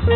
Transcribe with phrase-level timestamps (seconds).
[0.00, 0.06] We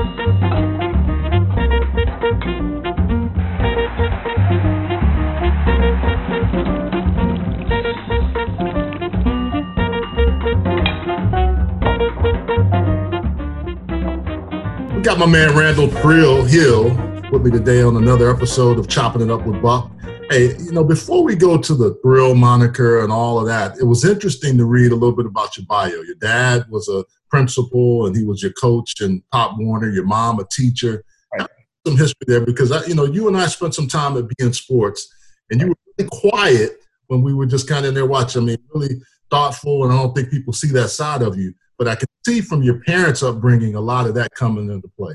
[15.03, 16.85] got my man Randal Thrill Hill
[17.31, 19.91] with me today on another episode of Chopping It Up with Buck.
[20.31, 23.85] Hey, you know, before we go to the Thrill moniker and all of that, it
[23.85, 25.91] was interesting to read a little bit about your bio.
[25.91, 27.05] Your dad was a
[27.35, 31.03] principal and he was your coach and Pop Warner, your mom a teacher.
[31.37, 31.49] Right.
[31.85, 34.55] Some history there because, I, you know, you and I spent some time at beIN
[34.55, 35.13] Sports
[35.51, 38.43] and you were really quiet when we were just kind of in there watching.
[38.43, 41.53] I mean, really thoughtful, and I don't think people see that side of you.
[41.77, 45.15] But I can see from your parents' upbringing a lot of that coming into play.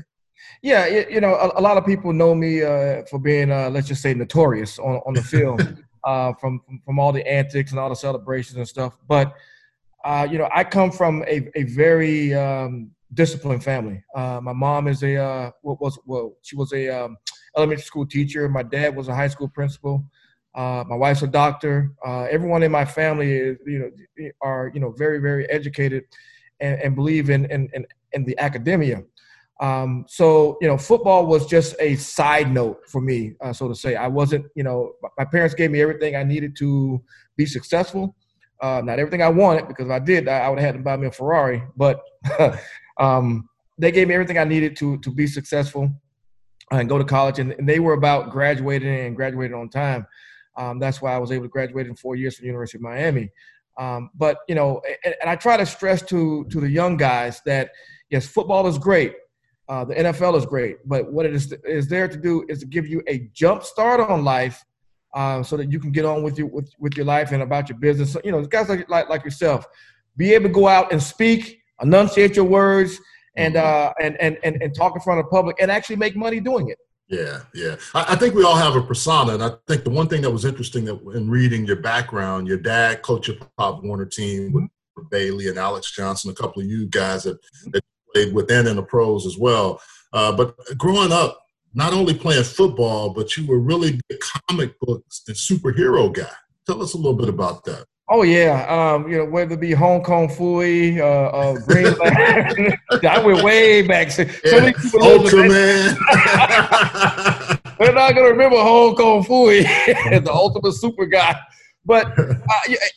[0.62, 3.88] Yeah, you know, a, a lot of people know me uh, for being, uh, let's
[3.88, 5.60] just say, notorious on, on the field
[6.04, 8.98] uh, from, from all the antics and all the celebrations and stuff.
[9.08, 9.34] But
[10.04, 14.02] uh, you know, I come from a, a very um, disciplined family.
[14.14, 17.16] Uh, my mom is a uh, what was well, she was a um,
[17.56, 18.48] elementary school teacher.
[18.48, 20.04] My dad was a high school principal.
[20.54, 21.92] Uh, my wife's a doctor.
[22.04, 26.04] Uh, everyone in my family is, you know, are you know very very educated
[26.60, 29.02] and, and believe in, in in in the academia.
[29.60, 33.74] Um, so you know, football was just a side note for me, uh, so to
[33.74, 33.94] say.
[33.94, 37.02] I wasn't, you know, my parents gave me everything I needed to
[37.36, 38.16] be successful.
[38.62, 40.82] Uh, not everything I wanted because if I did, I, I would have had to
[40.82, 41.62] buy me a Ferrari.
[41.76, 42.02] But
[42.98, 45.90] um, they gave me everything I needed to to be successful
[46.70, 47.38] and go to college.
[47.38, 50.06] And, and they were about graduating and graduating on time.
[50.56, 52.82] Um, that's why I was able to graduate in four years from the University of
[52.82, 53.30] Miami.
[53.78, 57.40] Um, but you know, and, and, I try to stress to to the young guys
[57.46, 57.70] that
[58.10, 59.14] yes, football is great,
[59.68, 62.66] uh, the NFL is great, but what it is is there to do is to
[62.66, 64.62] give you a jump start on life,
[65.14, 67.68] um, so that you can get on with your with, with your life and about
[67.68, 68.12] your business.
[68.12, 69.66] So, you know, guys like, like like yourself,
[70.16, 72.98] be able to go out and speak, enunciate your words,
[73.36, 73.88] and mm-hmm.
[73.88, 76.40] uh, and, and and and talk in front of the public, and actually make money
[76.40, 76.78] doing it.
[77.08, 77.74] Yeah, yeah.
[77.92, 80.30] I, I, think we all have a persona, and I think the one thing that
[80.30, 84.64] was interesting that in reading your background, your dad coached a Pop Warner team with
[84.64, 85.08] mm-hmm.
[85.10, 87.40] Bailey and Alex Johnson, a couple of you guys that,
[87.72, 87.82] that
[88.14, 89.80] played within in the pros as well.
[90.12, 91.40] Uh, but growing up,
[91.74, 94.16] not only playing football, but you were really a
[94.48, 96.30] comic books and superhero guy.
[96.66, 97.84] Tell us a little bit about that.
[98.12, 102.76] Oh yeah, um, you know whether it be Hong Kong Phooey, uh, uh, Greenland,
[103.08, 104.10] I went way back.
[104.10, 104.58] So yeah.
[104.58, 105.96] many people Ultraman.
[107.78, 109.62] They're not gonna remember Hong Kong Phooey,
[110.24, 111.36] the ultimate super guy.
[111.84, 112.34] But uh,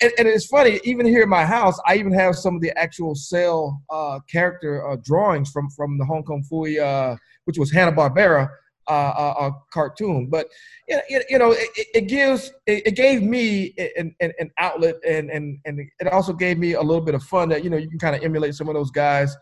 [0.01, 2.77] and, and, it's funny, even here in my house, I even have some of the
[2.77, 7.71] actual cell uh, character uh, drawings from from the Hong Kong Phooey, uh, which was
[7.71, 8.49] Hanna Barbera
[8.87, 10.27] uh, cartoon.
[10.29, 10.47] But
[10.87, 15.79] you know, it, it gives it, gave me an, an, an, outlet, and and and
[15.99, 18.15] it also gave me a little bit of fun that you know you can kind
[18.15, 19.35] of emulate some of those guys.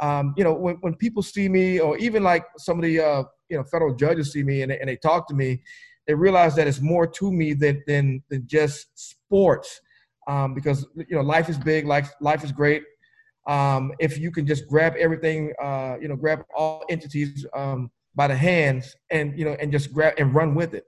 [0.00, 3.22] Um, you know, when when people see me, or even like some of the uh,
[3.48, 5.62] you know federal judges see me and they, and they talk to me,
[6.06, 9.80] they realize that it's more to me than than than just sports.
[10.28, 12.82] Um, because you know life is big, life life is great.
[13.46, 18.26] Um, if you can just grab everything, uh, you know, grab all entities um, by
[18.26, 20.86] the hands and you know and just grab and run with it.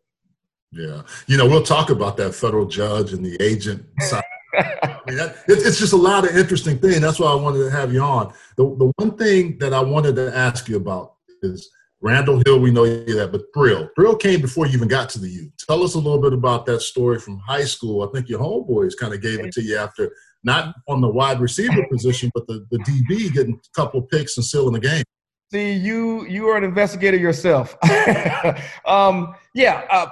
[0.72, 4.22] Yeah, you know we'll talk about that federal judge and the agent side.
[4.54, 7.00] I mean, that, it's just a lot of interesting things.
[7.00, 8.32] That's why I wanted to have you on.
[8.56, 12.60] The the one thing that I wanted to ask you about is Randal Hill.
[12.60, 13.88] We know you that, but Thrill.
[13.94, 15.52] Thrill came before you even got to the U.
[15.66, 18.02] Tell us a little bit about that story from high school.
[18.02, 20.12] I think your homeboys kind of gave it to you after
[20.44, 24.36] not on the wide receiver position, but the, the DB getting a couple of picks
[24.36, 25.04] and sealing the game.
[25.50, 27.76] See, you you are an investigator yourself.
[28.86, 29.86] um, yeah.
[29.90, 30.06] Uh,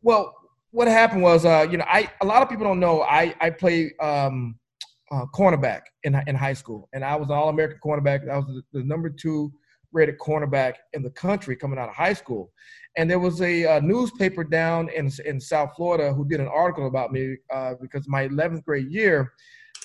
[0.00, 0.34] well,
[0.70, 3.50] what happened was, uh, you know, I a lot of people don't know I I
[3.50, 4.58] play um,
[5.10, 8.28] uh, cornerback in in high school, and I was an All American cornerback.
[8.30, 9.52] I was the, the, number two
[9.92, 12.50] rated cornerback in the country coming out of high school.
[12.96, 16.86] And there was a, uh, newspaper down in in South Florida who did an article
[16.86, 19.32] about me uh, because my 11th grade year,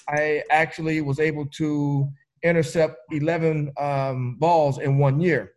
[0.08, 2.10] I actually was able to
[2.44, 5.54] intercept 11 um, balls in one year,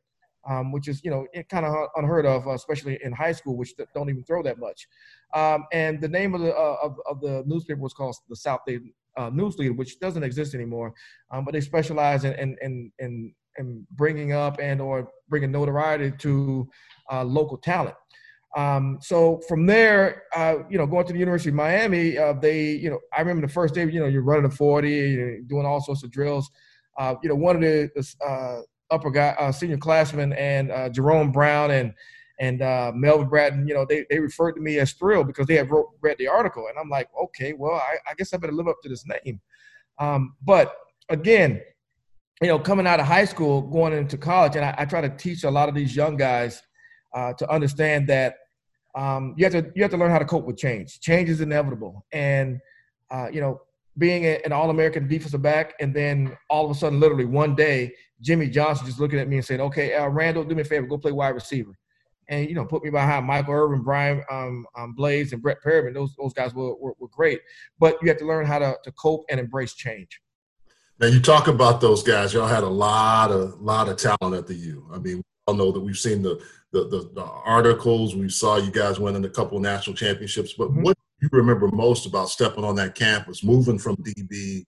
[0.49, 3.75] um, which is, you know, kind of unheard of, uh, especially in high school, which
[3.95, 4.87] don't even throw that much.
[5.35, 8.61] Um, and the name of the, uh, of, of, the newspaper was called the South
[8.67, 8.83] Dade
[9.17, 10.95] uh, News Leader, which doesn't exist anymore.
[11.31, 16.17] Um, but they specialize in, in, in, in, in bringing up and or bringing notoriety
[16.19, 16.69] to
[17.11, 17.97] uh, local talent.
[18.57, 22.71] Um, so from there, uh, you know, going to the University of Miami, uh, they,
[22.71, 25.67] you know, I remember the first day, you know, you're running a 40, you're doing
[25.67, 26.51] all sorts of drills
[26.99, 27.91] uh, you know, one of the
[28.27, 28.61] uh,
[28.91, 31.93] upper guy, uh, senior classmen and uh, Jerome Brown and
[32.39, 35.55] and uh, Melvin Bratton, you know, they, they referred to me as Thrill because they
[35.55, 36.67] had wrote, read the article.
[36.69, 39.41] And I'm like, okay, well, I, I guess I better live up to this name.
[39.99, 40.75] Um, but
[41.09, 41.63] again,
[42.43, 45.09] you know, coming out of high school, going into college, and I, I try to
[45.09, 46.63] teach a lot of these young guys
[47.15, 48.37] uh, to understand that
[48.95, 51.01] um, you have to you have to learn how to cope with change.
[51.01, 52.61] Change is inevitable, and
[53.11, 53.63] uh, you know,
[53.99, 57.95] being a, an All-American defensive back, and then all of a sudden, literally one day,
[58.21, 60.87] Jimmy Johnson just looking at me and saying, "Okay, uh, Randal, do me a favor,
[60.87, 61.77] go play wide receiver,"
[62.29, 65.95] and you know, put me behind Michael Irvin, Brian um, um, Blades, and Brett Perriman.
[65.95, 67.41] Those those guys were, were, were great,
[67.79, 70.21] but you have to learn how to to cope and embrace change.
[70.99, 72.33] Now you talk about those guys.
[72.33, 74.89] Y'all had a lot of lot of talent at the U.
[74.93, 78.17] I mean, we all know that we've seen the the, the, the articles.
[78.17, 80.55] We saw you guys winning a couple national championships.
[80.55, 80.83] But mm-hmm.
[80.83, 84.65] what you remember most about stepping on that campus, moving from DB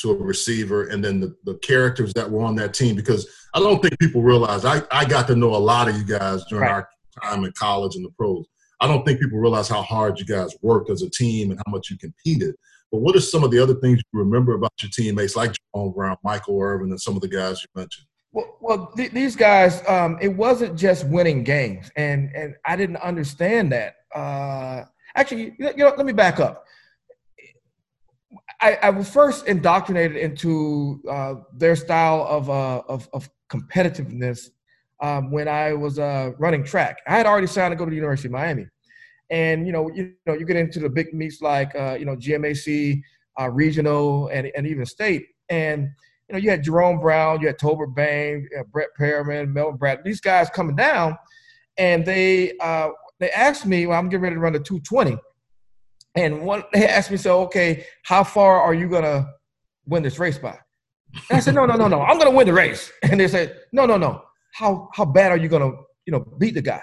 [0.00, 2.94] to a receiver, and then the, the characters that were on that team?
[2.94, 6.04] Because I don't think people realize I, I got to know a lot of you
[6.04, 6.72] guys during right.
[6.72, 6.88] our
[7.22, 8.46] time in college and the pros.
[8.80, 11.72] I don't think people realize how hard you guys worked as a team and how
[11.72, 12.54] much you competed.
[12.92, 15.92] But what are some of the other things you remember about your teammates, like Jerome
[15.92, 18.06] Brown, Michael Irvin, and some of the guys you mentioned?
[18.32, 22.96] Well, well th- these guys, um, it wasn't just winning games, and and I didn't
[22.98, 23.96] understand that.
[24.14, 24.84] Uh,
[25.18, 26.64] actually, you know, let me back up.
[28.60, 34.50] I, I was first indoctrinated into uh, their style of, uh, of, of competitiveness
[35.00, 36.98] um, when I was uh, running track.
[37.06, 38.66] I had already signed to go to the University of Miami,
[39.30, 42.16] and you know, you know, you get into the big meets like uh, you know
[42.16, 43.00] GMAC,
[43.40, 45.88] uh, regional, and and even state, and
[46.28, 50.20] you know, you had Jerome Brown, you had Tolbert Bain, Brett Perriman, Melvin Brad, these
[50.20, 51.16] guys coming down,
[51.76, 52.88] and they uh,
[53.20, 55.18] they asked me, well, I'm getting ready to run the 220,
[56.14, 59.28] and one they asked me, so okay, how far are you gonna
[59.86, 60.58] win this race by?
[61.30, 62.92] And I said, no, no, no, no, I'm gonna win the race.
[63.02, 64.22] And they said, no, no, no,
[64.52, 65.72] how how bad are you gonna
[66.06, 66.82] you know beat the guy?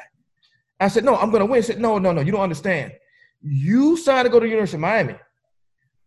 [0.80, 1.58] I said, no, I'm gonna win.
[1.58, 2.94] He said, no, no, no, you don't understand.
[3.42, 5.16] You signed to go to the University of Miami.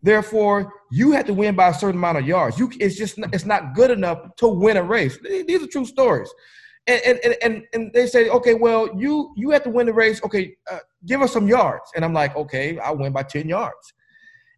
[0.01, 2.57] Therefore, you have to win by a certain amount of yards.
[2.57, 5.17] You, it's just it's not good enough to win a race.
[5.21, 6.29] These are true stories.
[6.87, 10.23] And and and, and they say, okay, well, you you have to win the race.
[10.23, 11.91] Okay, uh, give us some yards.
[11.95, 13.93] And I'm like, okay, I'll win by ten yards.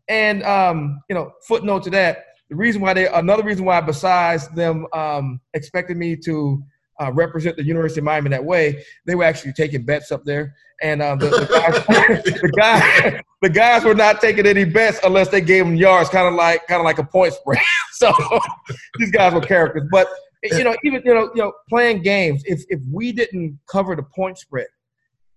[0.07, 4.47] And um, you know, footnote to that, the reason why they another reason why besides
[4.49, 6.63] them um, expecting me to
[7.01, 10.53] uh, represent the University of Miami that way, they were actually taking bets up there.
[10.81, 15.29] And um, the, the, guys, the, guys, the guys were not taking any bets unless
[15.29, 17.61] they gave them yards, kind of like kind of like a point spread.
[17.93, 18.11] so
[18.99, 19.87] these guys were characters.
[19.91, 20.07] But
[20.43, 22.43] you know, even you know, you know, playing games.
[22.45, 24.67] If if we didn't cover the point spread,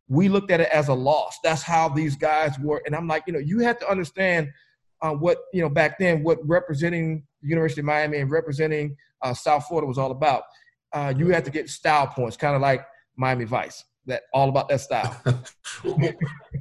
[0.09, 1.39] we looked at it as a loss.
[1.43, 2.83] That's how these guys were.
[2.87, 4.49] And I'm like, you know, you have to understand
[5.03, 9.35] uh, what you know back then, what representing the University of Miami and representing uh,
[9.35, 10.45] South Florida was all about
[10.95, 12.87] uh, you have to get style points, kind of like
[13.17, 13.85] Miami Vice.
[14.07, 15.19] That all about that style.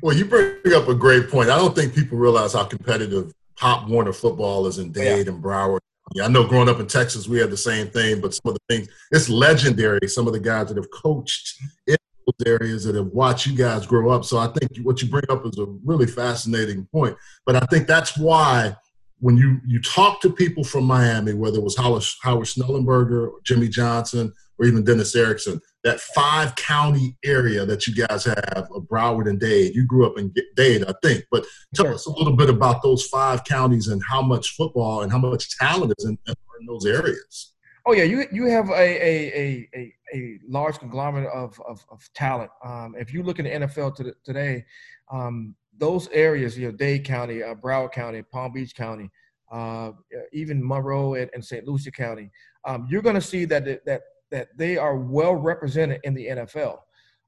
[0.02, 1.50] well, you bring up a great point.
[1.50, 5.34] I don't think people realize how competitive Pop Warner football is in Dade yeah.
[5.34, 5.80] and Broward.
[6.22, 8.76] I know growing up in Texas, we had the same thing, but some of the
[8.76, 10.08] things, it's legendary.
[10.08, 11.58] Some of the guys that have coached
[11.88, 11.96] in
[12.26, 14.26] those areas that have watched you guys grow up.
[14.26, 17.18] So I think what you bring up is a really fascinating point.
[17.46, 18.76] But I think that's why
[19.20, 23.70] when you you talk to people from Miami, whether it was Howard, Howard or Jimmy
[23.70, 29.30] Johnson, or even Dennis Erickson, that five county area that you guys have of Broward
[29.30, 29.76] and Dade.
[29.76, 31.46] You grew up in Dade, I think, but
[31.76, 31.94] tell sure.
[31.94, 35.58] us a little bit about those five counties and how much football and how much
[35.58, 37.54] talent is in, in those areas.
[37.86, 42.50] Oh yeah, you you have a a, a, a large conglomerate of, of, of talent.
[42.64, 44.64] Um, if you look in the NFL to the, today,
[45.12, 49.10] um, those areas, you know, Dade County, uh, Broward County, Palm Beach County,
[49.52, 49.92] uh,
[50.32, 51.68] even Monroe and, and St.
[51.68, 52.32] Lucie County,
[52.66, 54.02] um, you're going to see that that
[54.34, 56.80] that they are well represented in the NFL.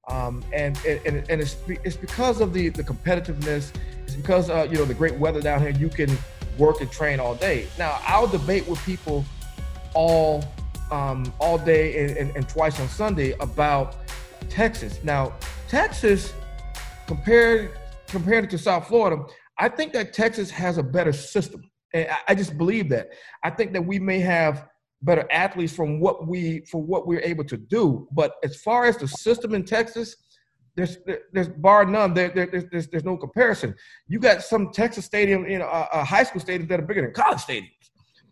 [0.10, 3.72] Um, and and, and it's, it's because of the, the competitiveness.
[4.04, 5.70] It's because uh, you know the great weather down here.
[5.70, 6.16] You can
[6.58, 7.68] work and train all day.
[7.78, 9.24] Now I'll debate with people
[9.94, 10.44] all
[10.92, 13.96] um, all day and, and, and twice on Sunday about
[14.50, 15.00] Texas.
[15.04, 15.34] Now
[15.68, 16.34] Texas
[17.08, 17.72] compared
[18.08, 19.24] compared to South Florida,
[19.58, 21.62] I think that Texas has a better system.
[21.94, 23.10] And I just believe that.
[23.44, 24.68] I think that we may have
[25.06, 28.08] better athletes from what we for what we're able to do.
[28.12, 30.16] But as far as the system in Texas,
[30.76, 30.98] there's
[31.32, 32.14] there's bar none.
[32.14, 33.76] There, there there's, there's, there's no comparison.
[34.08, 37.14] You got some Texas stadium, you know, uh, high school stadium that are bigger than
[37.14, 37.70] college stadiums.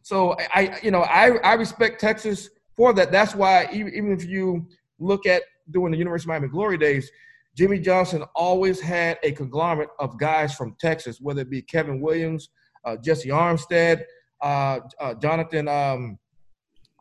[0.01, 3.11] So I, you know, I I respect Texas for that.
[3.11, 4.67] That's why even, even if you
[4.99, 7.09] look at doing the University of Miami Glory Days,
[7.55, 12.49] Jimmy Johnson always had a conglomerate of guys from Texas, whether it be Kevin Williams,
[12.83, 14.03] uh, Jessie Armstead,
[14.41, 16.17] uh, uh, Jonathan um,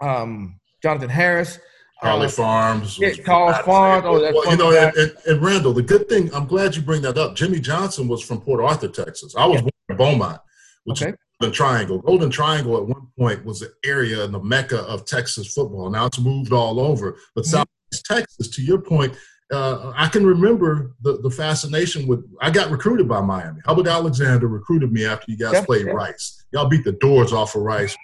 [0.03, 1.59] um, Jonathan Harris.
[2.03, 2.99] Carly uh, Farms.
[2.99, 4.05] Yeah, Carly Farms.
[4.07, 7.03] Oh, well, you know, and, and, and, Randal, the good thing, I'm glad you bring
[7.03, 7.37] that up.
[7.37, 9.37] Jimmy Johnson was from Port Arthur, Texas.
[9.37, 9.61] I was yeah.
[9.61, 10.41] born in Beaumont,
[10.85, 11.13] which okay.
[11.13, 11.99] is Golden Triangle.
[12.01, 15.91] Golden Triangle at one point was the area in the mecca of Texas football.
[15.91, 17.51] Now it's moved all over, but mm-hmm.
[17.51, 19.17] Southeast Texas, to your point,
[19.53, 22.25] uh, I can remember the, the fascination with.
[22.41, 23.61] I got recruited by Miami.
[23.67, 25.95] Hubbard Alexander recruited me after you guys yep, played yep.
[25.95, 26.45] Rice.
[26.53, 27.95] Y'all beat the doors off of Rice.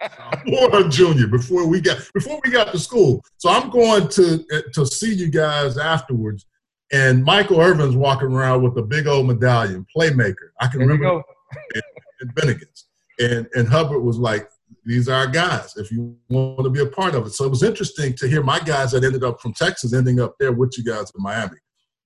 [0.46, 3.22] Warren Junior before we got before we got to school.
[3.38, 6.46] So I'm going to to see you guys afterwards,
[6.92, 10.50] and Michael Irvin's walking around with a big old medallion, playmaker.
[10.60, 11.22] I can there remember
[12.20, 12.86] in Bennigan's,
[13.18, 14.48] and and Hubbard was like,
[14.84, 17.30] these are our guys if you want to be a part of it.
[17.30, 20.36] So it was interesting to hear my guys that ended up from Texas ending up
[20.38, 21.56] there with you guys in Miami.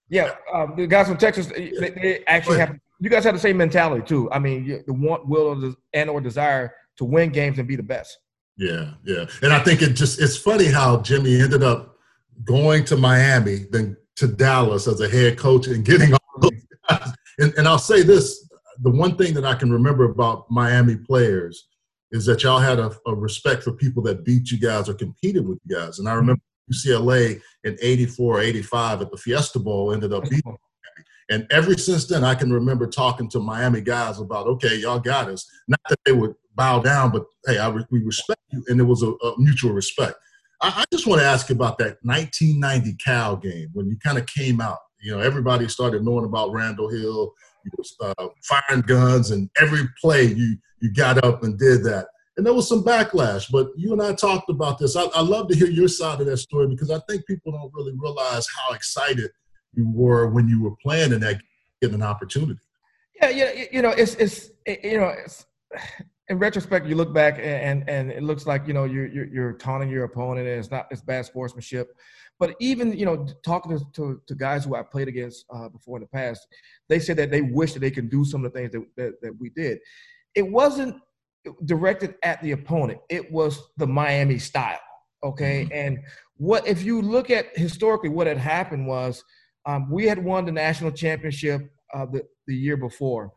[0.08, 2.76] Yeah, um, the guys from Texas, they, they actually have.
[3.02, 4.30] You guys have the same mentality too.
[4.30, 8.18] I mean, the want, will, and or desire to win games and be the best.
[8.58, 11.96] Yeah, yeah, and I think it just—it's funny how Jimmy ended up
[12.44, 16.50] going to Miami, then to Dallas as a head coach, and getting all those
[16.88, 17.12] guys.
[17.38, 18.46] And, and I'll say this:
[18.82, 21.68] the one thing that I can remember about Miami players
[22.12, 25.48] is that y'all had a, a, respect for people that beat you guys or competed
[25.48, 25.98] with you guys.
[25.98, 30.56] And I remember UCLA in 84, 85 at the Fiesta Bowl ended up beating
[31.30, 35.28] and ever since then, I can remember talking to Miami guys about, okay, y'all got
[35.28, 35.48] us.
[35.68, 39.02] Not that they would bow down, but hey, I, we respect you, and there was
[39.02, 40.14] a, a mutual respect.
[40.60, 44.26] I, I, just want to ask about that 1990 Cal game when you kind of
[44.26, 44.76] came out.
[45.00, 47.32] You know, everybody started knowing about Randal Hill
[47.64, 52.08] you was uh, firing guns, and every play you you got up and did that.
[52.36, 54.96] And there was some backlash, but you and I talked about this.
[54.96, 57.72] I, I love to hear your side of that story because I think people don't
[57.74, 59.30] really realize how excited
[59.74, 61.40] you were when you were playing in that,
[61.80, 62.60] getting an opportunity.
[63.20, 65.46] Yeah, yeah, you know, it's it's you know, it's,
[66.30, 69.52] in retrospect, you look back and and it looks like you know you're you're, you're
[69.54, 71.92] taunting your opponent, and it's not it's bad sportsmanship.
[72.38, 75.98] But even you know, talking to, to, to guys who I played against uh, before
[75.98, 76.46] in the past,
[76.88, 79.20] they said that they wish that they can do some of the things that, that,
[79.20, 79.78] that we did.
[80.34, 80.96] It wasn't
[81.64, 83.00] directed at the opponent.
[83.10, 84.78] It was the Miami style.
[85.24, 85.72] Okay, mm-hmm.
[85.74, 85.98] and
[86.36, 89.24] what if you look at historically what had happened was
[89.66, 93.32] um, we had won the national championship uh, the the year before,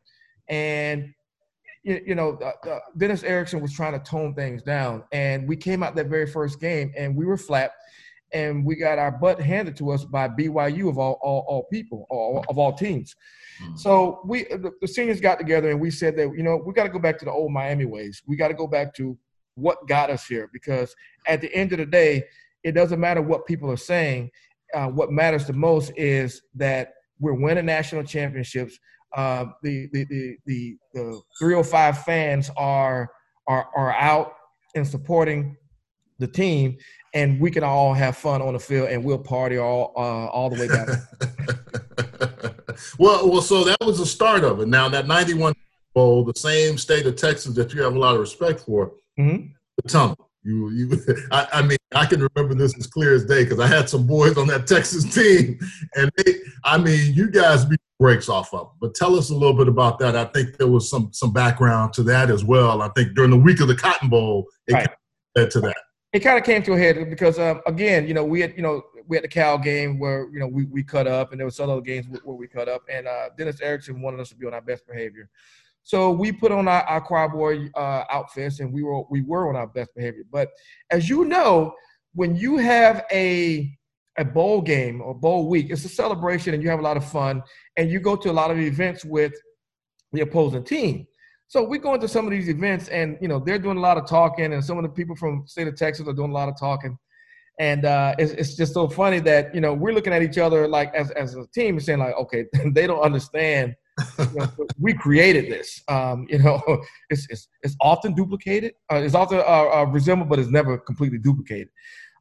[0.48, 1.12] and
[1.84, 5.56] you, you know, uh, uh, Dennis Erickson was trying to tone things down, and we
[5.56, 7.72] came out that very first game, and we were flat
[8.34, 12.06] and we got our butt handed to us by BYU of all all, all people,
[12.10, 13.16] all, of all teams.
[13.62, 13.75] Mm-hmm.
[13.75, 16.84] So we the, the, seniors got together and we said that you know we got
[16.84, 18.22] to go back to the old Miami ways.
[18.25, 19.18] We got to go back to
[19.56, 20.96] what got us here because
[21.28, 22.24] at the end of the day,
[22.63, 24.32] it doesn't matter what people are saying.
[24.74, 28.80] Uh, what matters the most is that we're winning national championships.
[29.15, 33.10] Uh, the, the, the the the 305 fans are
[33.48, 34.34] are are out
[34.75, 35.55] and supporting
[36.20, 36.77] the team,
[37.13, 40.50] and we can all have fun on the field, and we'll party all uh, all
[40.50, 40.88] the way back.
[43.00, 44.67] well, well, so that was the start of it.
[44.67, 45.53] Now that '91
[45.93, 49.46] Bowl, the same state of Texas that you have a lot of respect for, mm-hmm.
[49.77, 50.29] the tunnel.
[50.44, 53.68] You, you, I, I, mean, I can remember this as clear as day because I
[53.68, 55.58] had some boys on that Texas team,
[55.96, 58.68] and they, I mean, you guys beat breaks off of them.
[58.82, 60.16] But tell us a little bit about that.
[60.16, 62.82] I think there was some some background to that as well.
[62.82, 64.90] I think during the week of the Cotton Bowl, it right.
[65.36, 65.78] led to that
[66.14, 68.62] it kind of came to a head because um, again, you know, we had you
[68.62, 71.48] know we had the Cal game where you know we, we cut up, and there
[71.48, 74.36] were some other games where we cut up, and uh, Dennis Erickson wanted us to
[74.36, 75.30] be on our best behavior.
[75.84, 79.50] So we put on our, our choir boy uh, outfits, and we were we were
[79.50, 80.24] on our best behavior.
[80.32, 80.50] But
[80.90, 81.74] as you know,
[82.13, 83.78] when you have a
[84.18, 87.06] a bowl game or bowl week, it's a celebration, and you have a lot of
[87.06, 87.44] fun,
[87.78, 89.34] and you go to a lot of events with
[90.13, 91.06] the opposing team.
[91.48, 93.98] So we go into some of these events, and you know they're doing a lot
[93.98, 96.48] of talking, and some of the people from state of Texas are doing a lot
[96.48, 96.98] of talking,
[97.60, 100.68] and uh, it's, it's just so funny that you know we're looking at each other
[100.68, 103.75] like as as a team and saying like, okay, they don't understand.
[104.80, 105.82] We created this.
[105.88, 106.62] Um, you know,
[107.10, 108.74] it's, it's it's often duplicated.
[108.92, 111.70] Uh, it's often uh, uh, resembled, but it's never completely duplicated.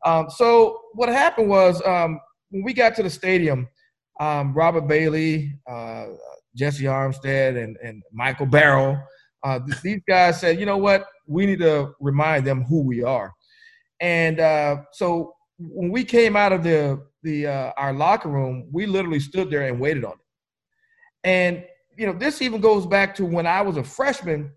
[0.05, 3.69] Um, so what happened was um, when we got to the stadium,
[4.21, 6.07] um, Robert Bailey, uh,
[6.55, 9.03] Jessie Armstead, and and Michael Barrow
[9.45, 13.33] uh, these guys said, you know what, we need to remind them who we are.
[14.01, 18.87] And uh, so when we came out of the the uh, our locker room, we
[18.87, 20.19] literally stood there and waited on it.
[21.25, 21.65] And
[21.97, 24.51] you know, this even goes back to when I was a freshman.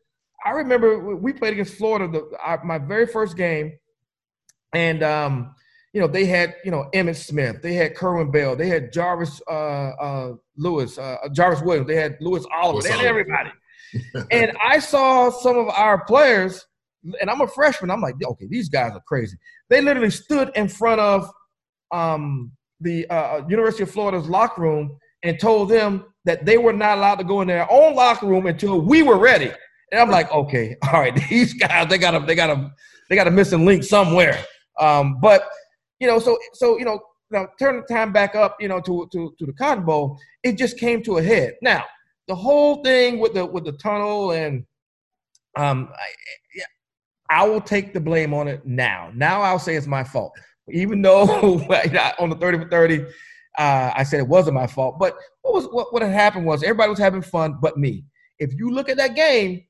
[0.45, 3.73] I remember we played against Florida, the, our, my very first game,
[4.73, 5.55] and um,
[5.93, 9.41] you know they had you know Emmitt Smith, they had Kerwin Bell, they had Jarvis
[9.49, 13.49] uh, uh, Lewis, uh, Jarvis Williams, they had Louis Oliver, they had everybody
[14.31, 16.65] and I saw some of our players,
[17.19, 17.91] and I'm a freshman.
[17.91, 19.37] I'm like, okay, these guys are crazy.
[19.69, 21.29] They literally stood in front of
[21.91, 26.97] um, the uh, University of Florida's locker room and told them that they were not
[26.97, 29.51] allowed to go in their own locker room until we were ready.
[29.91, 32.71] And I'm like, okay, all right, these guys, they got a, they got a,
[33.09, 34.43] they got a missing link somewhere.
[34.79, 35.47] Um, but
[35.99, 36.99] you know, so so you know,
[37.31, 40.57] now turn the time back up, you know, to to to the Cotton Bowl, it
[40.57, 41.53] just came to a head.
[41.61, 41.83] Now,
[42.27, 44.65] the whole thing with the with the tunnel and
[45.55, 45.89] um,
[47.29, 49.11] I, I will take the blame on it now.
[49.13, 50.33] Now I'll say it's my fault,
[50.69, 51.21] even though
[52.19, 53.05] on the thirty for thirty,
[53.57, 54.99] uh, I said it wasn't my fault.
[54.99, 58.05] But what was what what had happened was everybody was having fun, but me.
[58.39, 59.63] If you look at that game,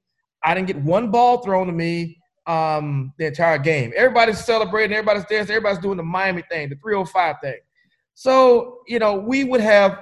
[0.44, 3.92] I didn't get one ball thrown to me um, the entire game.
[3.96, 7.60] Everybody's celebrating, everybody's dancing, everybody's doing the Miami thing, the 305 thing.
[8.14, 10.02] So, you know, we would have,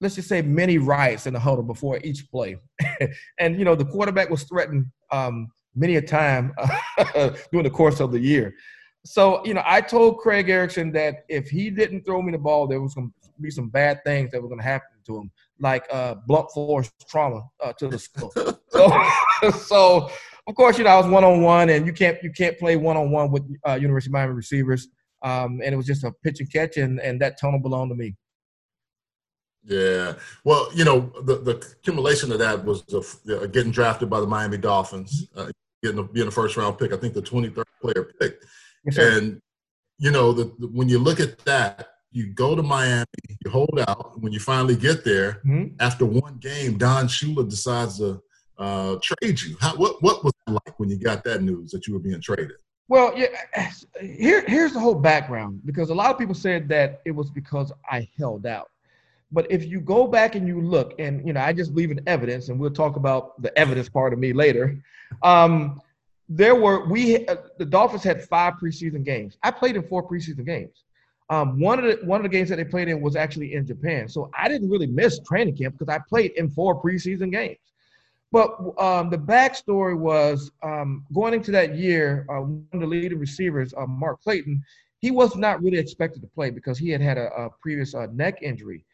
[0.00, 2.56] let's just say, many riots in the huddle before each play.
[3.38, 6.54] and, you know, the quarterback was threatened um, many a time
[7.52, 8.54] during the course of the year.
[9.04, 12.66] So, you know, I told Craig Erickson that if he didn't throw me the ball,
[12.66, 15.30] there was going to be some bad things that were going to happen to him,
[15.58, 18.32] like uh, blunt force trauma uh, to the skull.
[18.68, 20.10] so, so
[20.46, 22.76] of course, you know, I was one on one, and you can't you can't play
[22.76, 24.88] one on one with uh, University of Miami receivers.
[25.22, 27.94] Um, and it was just a pitch and catch, and and that tunnel belonged to
[27.94, 28.14] me.
[29.66, 34.26] Yeah, well, you know, the, the accumulation of that was the, getting drafted by the
[34.26, 35.50] Miami Dolphins, uh,
[35.82, 36.92] getting a, being a first round pick.
[36.92, 38.42] I think the twenty third player pick,
[38.84, 39.40] yes, and
[39.98, 43.06] you know, the, the, when you look at that, you go to Miami,
[43.44, 44.20] you hold out.
[44.20, 45.74] When you finally get there, mm-hmm.
[45.80, 48.22] after one game, Don Shula decides to
[48.58, 49.56] uh, trade you.
[49.60, 52.20] How, what what was it like when you got that news that you were being
[52.20, 52.56] traded?
[52.88, 53.28] Well, yeah.
[54.00, 57.72] Here, here's the whole background because a lot of people said that it was because
[57.90, 58.70] I held out.
[59.32, 62.00] But if you go back and you look, and you know, I just believe in
[62.06, 64.78] evidence, and we'll talk about the evidence part of me later.
[65.22, 65.80] Um,
[66.28, 69.36] there were we uh, the Dolphins had five preseason games.
[69.42, 70.84] I played in four preseason games.
[71.30, 73.66] Um, one of the one of the games that they played in was actually in
[73.66, 77.58] Japan, so I didn't really miss training camp because I played in four preseason games.
[78.30, 83.18] But um, the backstory was um, going into that year, uh, one of the leading
[83.18, 84.60] receivers, uh, Mark Clayton,
[84.98, 88.08] he was not really expected to play because he had had a, a previous uh,
[88.12, 88.84] neck injury.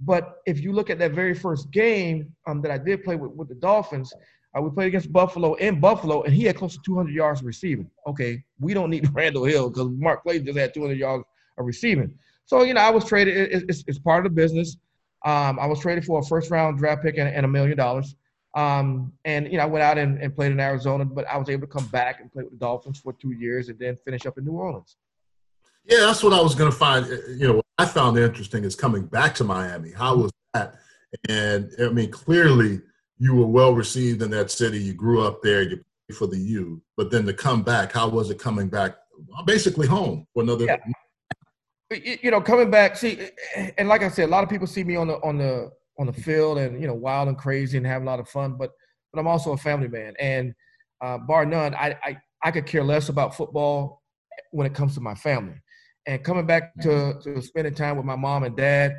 [0.00, 3.32] But if you look at that very first game um, that I did play with,
[3.32, 4.12] with the Dolphins,
[4.56, 7.90] uh, we played against Buffalo in Buffalo, and he had close to 200 yards receiving.
[8.06, 11.24] Okay, we don't need Randal Hill because Mark Clayton just had 200 yards
[11.58, 12.14] of receiving.
[12.46, 13.36] So, you know, I was traded.
[13.36, 14.78] It, it's, it's part of the business.
[15.24, 18.14] Um, I was traded for a first round draft pick and, a million dollars.
[18.54, 21.50] Um, and you know, I went out and, and, played in Arizona, but I was
[21.50, 24.24] able to come back and play with the Dolphins for two years and then finish
[24.24, 24.96] up in New Orleans.
[25.84, 27.06] Yeah, that's what I was going to find.
[27.06, 29.92] You know, I found interesting is coming back to Miami.
[29.92, 30.76] How was that?
[31.28, 32.80] And I mean, clearly
[33.18, 34.78] you were well received in that city.
[34.78, 35.62] You grew up there.
[35.62, 36.80] You played for the U.
[36.96, 38.96] But then to come back, how was it coming back?
[39.46, 40.64] Basically home for another.
[40.64, 40.76] Yeah.
[41.90, 42.96] You know, coming back.
[42.96, 43.30] See,
[43.78, 46.06] and like I said, a lot of people see me on the on the on
[46.06, 48.56] the field and you know wild and crazy and have a lot of fun.
[48.58, 48.72] But
[49.12, 50.54] but I'm also a family man, and
[51.00, 54.02] uh, bar none, I, I I could care less about football
[54.50, 55.56] when it comes to my family.
[56.06, 58.94] And coming back to to spending time with my mom and dad,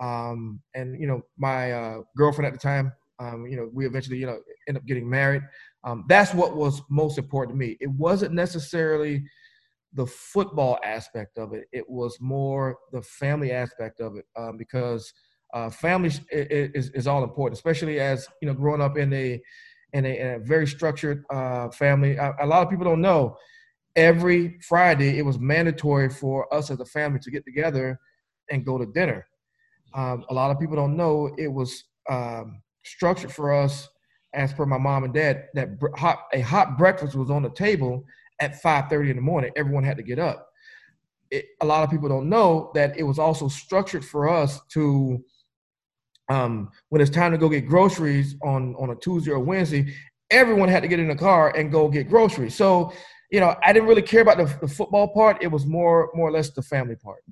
[0.00, 4.18] um, and you know my uh, girlfriend at the time, um, you know we eventually
[4.18, 5.42] you know end up getting married.
[5.84, 7.76] Um, that's what was most important to me.
[7.80, 9.24] It wasn't necessarily
[9.94, 11.66] the football aspect of it.
[11.72, 15.12] It was more the family aspect of it um, because
[15.54, 19.40] uh, family is, is all important, especially as you know, growing up in a
[19.94, 22.16] in a, in a very structured uh, family.
[22.16, 23.36] A, a, lot of people don't know.
[23.96, 27.98] Every Friday, it was mandatory for us as a family to get together
[28.50, 29.26] and go to dinner.
[29.94, 33.88] Um, a lot of people don't know it was um, structured for us,
[34.34, 38.04] as per my mom and dad, that hot, a hot breakfast was on the table
[38.40, 39.50] at 5:30 in the morning.
[39.56, 40.48] Everyone had to get up.
[41.30, 45.22] It, a lot of people don't know that it was also structured for us to
[46.30, 49.94] um, when it's time to go get groceries on on a Tuesday or Wednesday,
[50.30, 52.54] everyone had to get in the car and go get groceries.
[52.54, 52.92] So,
[53.30, 55.42] you know, I didn't really care about the, the football part.
[55.42, 57.22] It was more more or less the family part.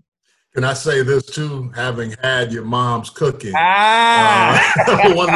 [0.56, 1.70] Can I say this too?
[1.76, 4.58] Having had your mom's cooking, ah.
[4.88, 5.28] uh, one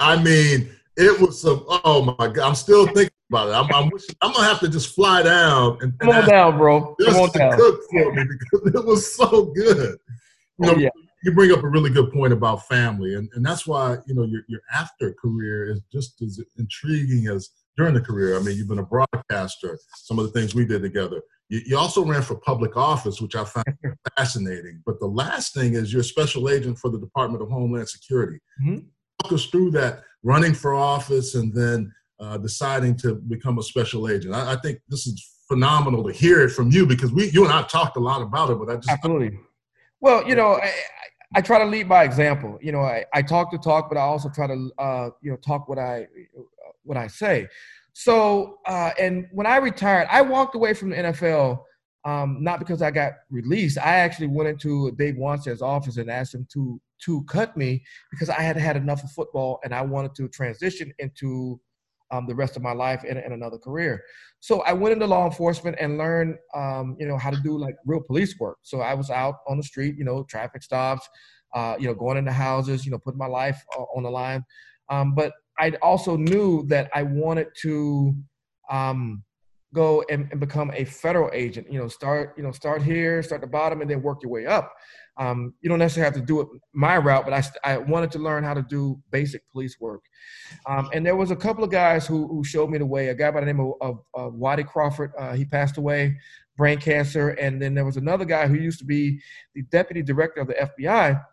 [0.00, 1.64] I mean, it was some.
[1.68, 3.52] Oh my god, I'm still thinking about it.
[3.52, 6.96] I'm, I'm, wishing, I'm gonna have to just fly down and come on down, bro.
[7.00, 7.56] Just come on to down.
[7.56, 9.98] cook for me because it was so good.
[10.58, 10.90] You know, oh, yeah
[11.26, 14.22] you bring up a really good point about family, and, and that's why you know
[14.22, 18.36] your your after career is just as intriguing as during the career.
[18.36, 19.78] I mean, you've been a broadcaster.
[19.96, 21.22] Some of the things we did together.
[21.48, 23.66] You, you also ran for public office, which I found
[24.16, 24.82] fascinating.
[24.84, 28.38] But the last thing is you're a special agent for the Department of Homeland Security.
[28.62, 28.86] Mm-hmm.
[29.22, 34.08] Walk us through that running for office and then uh, deciding to become a special
[34.08, 34.34] agent.
[34.34, 37.52] I, I, think this is phenomenal to hear it from you because we, you and
[37.52, 39.38] I talked a lot about it, but I just absolutely.
[40.00, 40.72] Well, you know, I,
[41.34, 42.58] I try to lead by example.
[42.62, 45.36] You know, I, I talk to talk, but I also try to uh, you know
[45.36, 46.06] talk what I
[46.82, 47.48] what I say.
[47.98, 51.60] So, uh, and when I retired, I walked away from the NFL
[52.04, 53.78] um, not because I got released.
[53.78, 58.28] I actually went into Dave Wannstedt's office and asked him to to cut me because
[58.28, 61.58] I had had enough of football and I wanted to transition into
[62.10, 64.04] um, the rest of my life and, in, another career.
[64.40, 67.76] So I went into law enforcement and learned, um, you know, how to do like
[67.86, 68.58] real police work.
[68.62, 71.08] So I was out on the street, you know, traffic stops,
[71.54, 74.44] uh, you know, going into houses, you know, putting my life uh, on the line.
[74.90, 78.14] Um, but I also knew that I wanted to
[78.70, 79.22] um,
[79.74, 81.70] go and, and, become a federal agent.
[81.70, 84.46] You know, start you know start here, start the bottom, and then work your way
[84.46, 84.72] up.
[85.18, 88.18] Um, you don't necessarily have to do it my route, but I, I wanted to
[88.18, 90.02] learn how to do basic police work.
[90.66, 93.08] Um, and there was a couple of guys who, who showed me the way.
[93.08, 96.18] A guy by the name of, of, of Waddy Crawford, uh, he passed away,
[96.58, 97.30] brain cancer.
[97.30, 99.18] And then there was another guy who used to be
[99.54, 101.24] the deputy director of the FBI,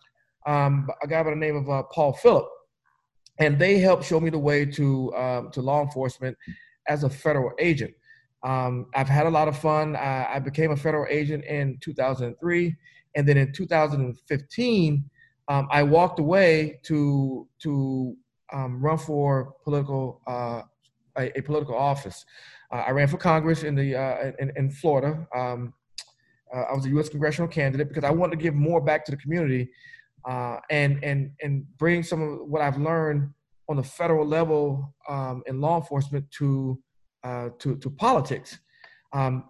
[0.45, 2.47] um, a guy by the name of uh, Paul Phillip
[3.39, 6.37] and they helped show me the way to um, to law enforcement
[6.87, 7.93] as a federal agent.
[8.43, 9.95] Um, I've had a lot of fun.
[9.95, 12.75] I, I, became a federal agent in 2003,
[13.15, 15.09] and then in 2015,
[15.47, 18.15] um, I walked away to to
[18.51, 20.61] um, run for political uh,
[21.17, 22.25] a, a, political office.
[22.71, 25.25] Uh, I ran for Congress in the uh, in, in, Florida.
[25.35, 25.73] Um,
[26.53, 27.09] uh, I was a U.S.
[27.09, 29.69] congressional candidate because I wanted to give more back to the community
[30.25, 33.29] uh, and and and bring some of what I've learned
[33.69, 36.79] on the federal level um, in law enforcement to
[37.23, 38.59] uh, to to politics.
[39.13, 39.45] Um,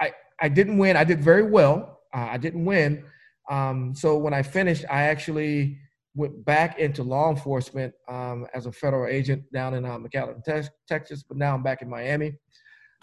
[0.00, 0.96] I I didn't win.
[0.96, 2.00] I did very well.
[2.14, 3.04] Uh, I didn't win.
[3.50, 5.78] Um, so when I finished, I actually
[6.14, 10.42] went back into law enforcement um, as a federal agent down in uh, McAllen,
[10.88, 11.22] Texas.
[11.22, 12.34] But now I'm back in Miami.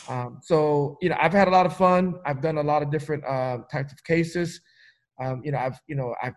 [0.08, 2.16] Um, so you know, I've had a lot of fun.
[2.26, 4.62] I've done a lot of different uh, types of cases.
[5.22, 6.34] Um, you know, I've you know I've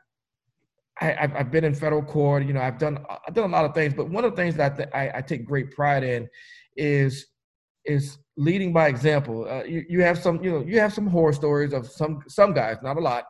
[1.01, 2.45] I, have been in federal court.
[2.45, 4.55] You know, I've done I've done a lot of things, but one of the things
[4.57, 6.29] that I, I take great pride in
[6.77, 7.27] is
[7.85, 9.47] is leading by example.
[9.49, 12.53] Uh, you, you have some you know you have some horror stories of some some
[12.53, 13.25] guys, not a lot,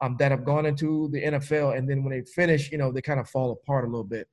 [0.00, 3.02] um, that have gone into the NFL and then when they finish, you know, they
[3.02, 4.28] kind of fall apart a little bit.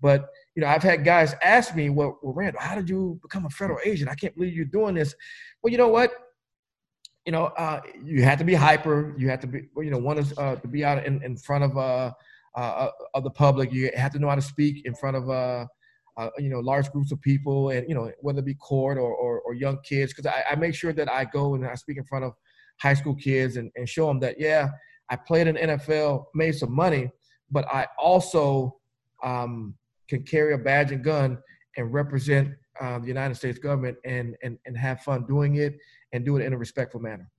[0.00, 3.46] But you know, I've had guys ask me, "Well, well Randal, how did you become
[3.46, 4.10] a federal agent?
[4.10, 5.14] I can't believe you're doing this."
[5.62, 6.12] Well, you know what?
[7.24, 9.14] You know, uh, you had to be hyper.
[9.16, 11.64] You had to be, you know, one is uh, to be out in, in front
[11.64, 12.12] of uh,
[12.56, 13.72] uh, of the public.
[13.72, 15.66] You have to know how to speak in front of uh,
[16.16, 19.14] uh, you know large groups of people, and you know whether it be court or
[19.14, 20.12] or, or young kids.
[20.12, 22.32] Because I, I, make sure that I go and I speak in front of
[22.80, 24.70] high school kids and, and show them that yeah,
[25.08, 27.10] I played in NFL, made some money,
[27.50, 28.78] but I also
[29.22, 29.74] um,
[30.08, 31.38] can carry a badge and gun
[31.76, 35.78] and represent uh, the United States government and, and and have fun doing it
[36.12, 37.30] and do it in a respectful manner.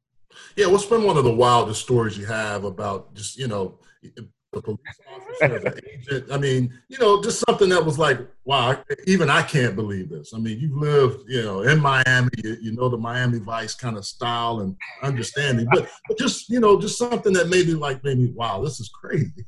[0.56, 4.62] Yeah, what's been one of the wildest stories you have about just you know the
[4.62, 4.80] police
[5.12, 6.32] officer, the agent?
[6.32, 10.34] I mean, you know, just something that was like, wow, even I can't believe this.
[10.34, 13.98] I mean, you've lived, you know, in Miami, you, you know, the Miami Vice kind
[13.98, 18.04] of style and understanding, but, but just you know, just something that made me like,
[18.04, 19.46] maybe, wow, this is crazy.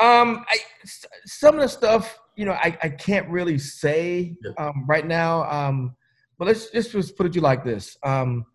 [0.00, 0.58] Um, I
[1.26, 5.50] some of the stuff, you know, I, I can't really say um, right now.
[5.50, 5.96] Um,
[6.38, 7.96] but let's just put it you like this.
[8.04, 8.46] Um,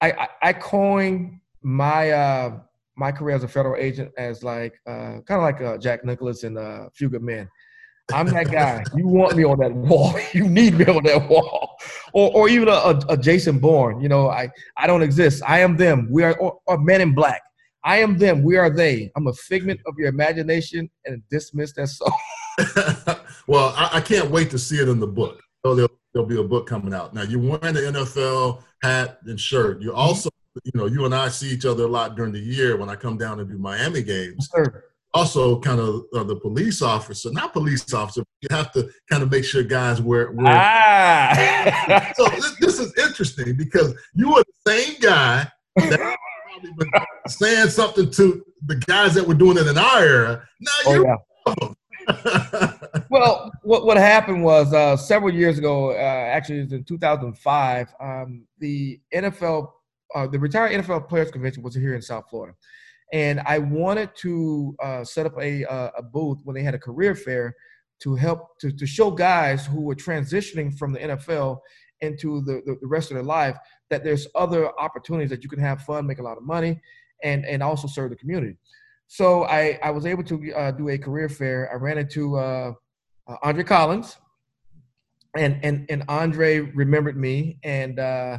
[0.00, 2.58] I, I, I coined my uh,
[2.96, 6.56] my career as a federal agent as like uh, kind of like uh, Jack Nicholson
[6.56, 7.48] in uh, Few Good Men.
[8.12, 8.82] I'm that guy.
[8.96, 10.18] you want me on that wall.
[10.32, 11.76] You need me on that wall.
[12.12, 14.00] Or, or even a, a, a, Jason Bourne.
[14.00, 15.42] You know, I, I don't exist.
[15.46, 16.08] I am them.
[16.10, 17.42] We are or, or Men in Black.
[17.84, 18.42] I am them.
[18.42, 19.10] We are they.
[19.16, 22.06] I'm a figment of your imagination and dismiss that so.
[23.46, 25.40] well, I, I, can't wait to see it in the book.
[25.64, 27.14] So there'll, there'll be a book coming out.
[27.14, 29.82] Now, you're wearing the NFL hat and shirt.
[29.82, 29.98] You mm-hmm.
[29.98, 30.30] also,
[30.64, 32.96] you know, you and I see each other a lot during the year when I
[32.96, 34.48] come down and do Miami games.
[34.54, 34.84] Sure.
[35.14, 38.22] Also, kind of uh, the police officer, not police officer.
[38.42, 40.32] You have to kind of make sure guys wear.
[40.32, 42.12] wear ah.
[42.16, 45.98] so this, this, is interesting because you are the same guy that
[46.60, 46.90] probably been
[47.26, 50.48] saying something to the guys that were doing it in our era.
[50.60, 51.68] Now oh, you're yeah.
[53.10, 57.94] well, what what happened was uh, several years ago, uh, actually, it was in 2005.
[58.00, 59.70] Um, the NFL,
[60.14, 62.56] uh, the retired NFL Players Convention was here in South Florida,
[63.12, 66.78] and I wanted to uh, set up a uh, a booth when they had a
[66.78, 67.54] career fair
[68.00, 71.58] to help to to show guys who were transitioning from the NFL
[72.00, 73.58] into the, the, the rest of their life
[73.90, 76.80] that there's other opportunities that you can have fun, make a lot of money,
[77.22, 78.56] and and also serve the community.
[79.08, 81.70] So I, I was able to uh, do a career fair.
[81.72, 82.72] I ran into uh,
[83.26, 84.16] uh, Andre Collins,
[85.36, 88.38] and and and Andre remembered me, and uh,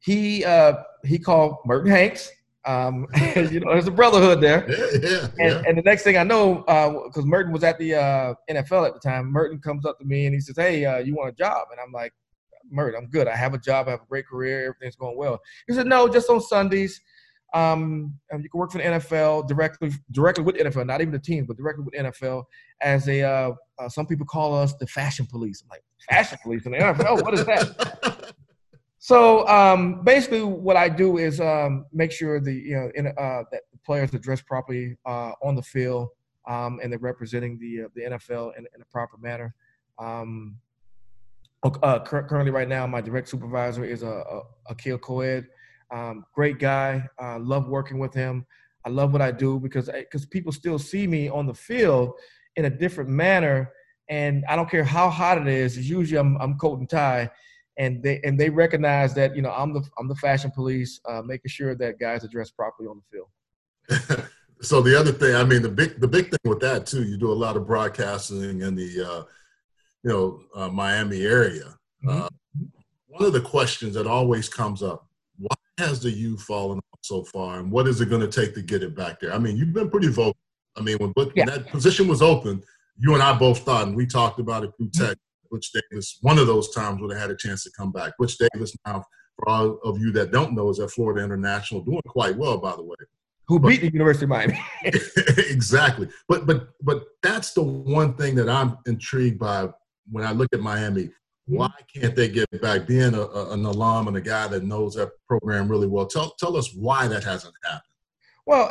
[0.00, 2.30] he uh, he called Merton Hanks,
[2.64, 4.66] Um, you know, there's a brotherhood there.
[4.68, 5.62] Yeah, yeah, And, yeah.
[5.66, 6.64] and the next thing I know,
[7.06, 10.26] because Merton was at the uh, NFL at the time, Merton comes up to me
[10.26, 12.12] and he says, "Hey, uh, you want a job?" And I'm like,
[12.70, 13.26] "Merton, I'm good.
[13.26, 13.88] I have a job.
[13.88, 14.66] I have a great career.
[14.66, 17.00] Everything's going well." He said, "No, just on Sundays.
[17.54, 21.46] Um, you can work for the NFL directly, directly with NFL, not even the teams,
[21.46, 22.44] but directly with NFL
[22.80, 23.22] as a.
[23.22, 25.62] Uh, uh, some people call us the fashion police.
[25.62, 27.22] I'm like, fashion police in the NFL?
[27.22, 28.34] What is that?
[29.00, 33.44] So um, basically, what I do is um, make sure the you know in, uh,
[33.50, 36.08] that the players are dressed properly uh, on the field
[36.48, 39.54] um, and they're representing the uh, the NFL in, in a proper manner.
[39.98, 40.56] Um,
[41.62, 45.46] uh, cur- currently, right now, my direct supervisor is a, a Akil Coed.
[45.90, 47.08] Um, great guy.
[47.20, 48.46] Uh, love working with him.
[48.84, 52.12] I love what I do because because people still see me on the field
[52.56, 53.72] in a different manner,
[54.08, 55.76] and I don't care how hot it is.
[55.76, 57.30] It's usually I'm I'm coat and tie
[57.78, 61.22] and they and they recognize that you know I'm the I'm the fashion police, uh,
[61.24, 64.28] making sure that guys are dressed properly on the field.
[64.60, 67.16] so the other thing, I mean, the big the big thing with that too, you
[67.16, 69.22] do a lot of broadcasting in the uh,
[70.02, 71.78] you know uh, Miami area.
[72.04, 72.22] Mm-hmm.
[72.22, 72.28] Uh,
[73.06, 75.07] one of the questions that always comes up:
[75.78, 78.62] has the U fallen off so far, and what is it going to take to
[78.62, 79.32] get it back there?
[79.32, 80.36] I mean, you've been pretty vocal.
[80.76, 81.46] I mean, when, when yeah.
[81.46, 82.62] that position was open,
[82.96, 85.06] you and I both thought, and we talked about it through mm-hmm.
[85.06, 85.22] text.
[85.50, 88.12] Butch Davis, one of those times would have had a chance to come back.
[88.18, 89.02] Butch Davis, now,
[89.36, 92.76] for all of you that don't know, is at Florida International, doing quite well, by
[92.76, 92.96] the way.
[93.46, 94.60] Who but, beat the University of Miami?
[94.84, 96.08] exactly.
[96.28, 99.68] But but but that's the one thing that I'm intrigued by
[100.10, 101.10] when I look at Miami.
[101.48, 102.86] Why can't they get back?
[102.86, 106.30] Being a, a, an alum and a guy that knows that program really well, tell
[106.38, 107.82] tell us why that hasn't happened.
[108.46, 108.70] Well,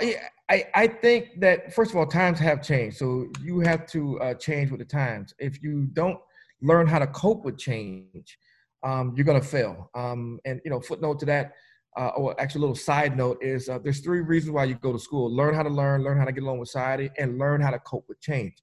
[0.50, 2.98] I, I think that first of all, times have changed.
[2.98, 5.34] So you have to uh, change with the times.
[5.40, 6.20] If you don't
[6.62, 8.38] learn how to cope with change,
[8.84, 9.92] um, you're going to fail.
[9.94, 11.54] Um, and, you know, footnote to that,
[11.96, 14.94] uh, or actually a little side note is uh, there's three reasons why you go
[14.94, 15.32] to school.
[15.32, 17.80] Learn how to learn, learn how to get along with society, and learn how to
[17.80, 18.54] cope with change.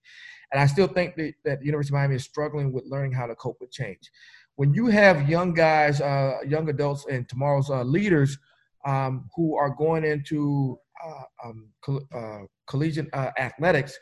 [0.55, 3.27] And I still think that, that the University of Miami is struggling with learning how
[3.27, 4.09] to cope with change.
[4.55, 8.39] When you have young guys, uh, young adults, and tomorrow's uh, leaders
[8.87, 13.99] um, who are going into uh, um, coll- uh, collegiate athletics,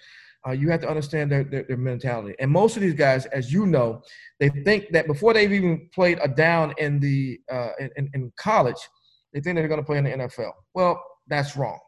[0.47, 2.35] uh, you have to understand their, their, their, mentality.
[2.39, 4.03] And most of these guys, as you know,
[4.39, 8.77] they think that before they've even played a down in the uh, in, in college,
[9.33, 10.53] they think they're going to play in the NFL.
[10.75, 11.79] Well, that's wrong.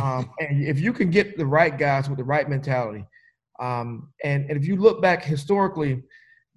[0.00, 3.04] Um, and if you can get the right guys with the right mentality,
[3.58, 6.02] um, and, and if you look back historically,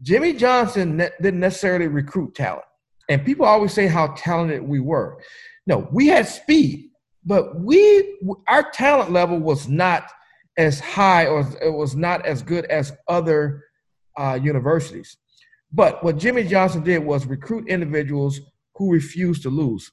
[0.01, 2.65] Jimmy Johnson ne- didn't necessarily recruit talent.
[3.09, 5.21] And people always say how talented we were.
[5.65, 6.89] No, we had speed,
[7.25, 10.09] but we our talent level was not–
[10.59, 13.63] as high or it was not as good as other
[14.17, 15.17] uh, universities.
[15.71, 18.41] But what Jimmy Johnson did was recruit individuals
[18.75, 19.89] who refused to lose.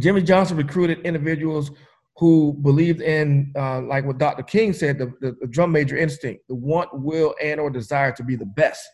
[0.00, 1.70] Jimmy Johnson recruited individuals
[2.18, 4.42] who believed in, uh, like what Dr.
[4.42, 8.24] King said, the, the, the, drum major instinct, the want, will, and or desire to
[8.24, 8.86] be the best.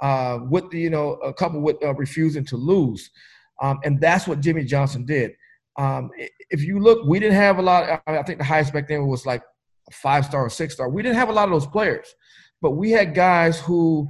[0.00, 3.10] Uh, with the, you know, a couple with uh, refusing to lose,
[3.62, 5.32] um, and that's what Jimmy Johnson did.
[5.78, 6.10] Um,
[6.50, 8.02] if you look, we didn't have a lot.
[8.06, 9.42] I think the highest back then was like
[9.92, 10.88] five star or six star.
[10.88, 12.14] We didn't have a lot of those players,
[12.60, 14.08] but we had guys who,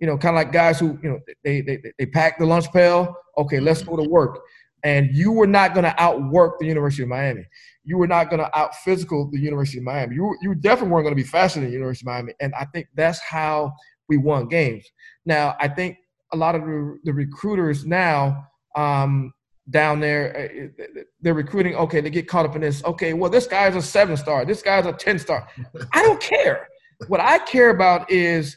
[0.00, 2.72] you know, kind of like guys who, you know, they they they packed the lunch
[2.72, 3.14] pail.
[3.36, 4.40] Okay, let's go to work.
[4.88, 7.44] And you were not going to outwork the University of Miami.
[7.84, 10.14] You were not going to out physical the University of Miami.
[10.16, 12.32] You you definitely weren't going to be faster than the University of Miami.
[12.40, 13.72] And I think that's how
[14.08, 14.84] we won games.
[15.26, 15.98] Now I think
[16.32, 18.46] a lot of the, recruiters now
[18.76, 19.32] um,
[19.70, 20.70] down there.
[20.96, 21.74] Uh, they're recruiting.
[21.74, 22.82] Okay, they get caught up in this.
[22.84, 24.44] Okay, well, this guy's a seven star.
[24.44, 25.48] This guy's a 10 star.
[25.92, 26.66] I don't care.
[27.08, 28.56] What I care about is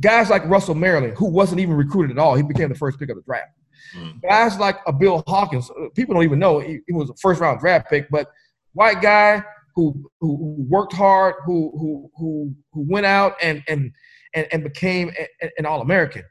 [0.00, 2.34] guys like Russell Maryland, who wasn't even recruited at all.
[2.34, 3.50] He became the first pick of the draft.
[3.96, 4.22] Mm.
[4.22, 7.40] Guys like a Bill Hawkins, uh, people don't even know he, he, was a first
[7.40, 8.28] round draft pick, but
[8.72, 9.42] white guy
[9.74, 13.92] who who, worked hard, who who who who went out and and
[14.34, 16.22] and, and became a, an All American.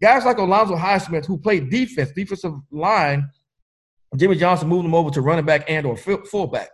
[0.00, 3.28] Guys like Alonzo Highsmith, who played defense, defensive line,
[4.16, 6.68] Jimmy Johnson moved him over to running back and or fullback.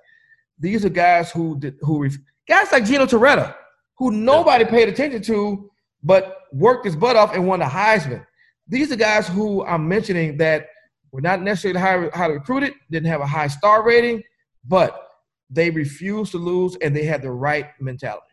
[0.58, 2.08] These are guys who did, who
[2.46, 3.54] guys like Gino Torretta,
[3.98, 5.70] who nobody paid attention to,
[6.02, 8.24] but worked his butt off and won the Heisman.
[8.66, 10.68] These are guys who I'm mentioning that
[11.12, 14.22] were not necessarily high, highly recruited, didn't have a high star rating,
[14.64, 15.08] but
[15.50, 18.26] they refused to lose and they had the right mentality.